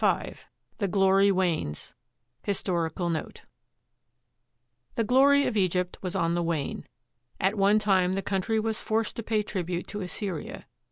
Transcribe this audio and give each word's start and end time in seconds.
I' 0.03 0.31
V 0.33 0.37
THE 0.79 0.87
GLORY 0.87 1.31
WANES 1.31 1.93
HISTORICAL 2.41 3.11
NOTE 3.11 3.43
The 4.95 5.03
glory 5.03 5.45
of 5.45 5.55
Egypt 5.55 5.99
was 6.01 6.15
on 6.15 6.33
the 6.33 6.41
wane. 6.41 6.87
At 7.39 7.53
one 7.55 7.77
time 7.77 8.13
the 8.13 8.23
coun 8.23 8.41
try 8.41 8.57
was 8.57 8.81
forced 8.81 9.15
to 9.17 9.21
pay 9.21 9.43
tribute 9.43 9.85
to 9.89 10.01
Assyria. 10.01 10.65